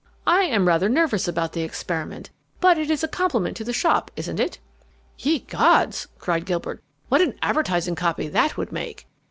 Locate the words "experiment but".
1.61-2.79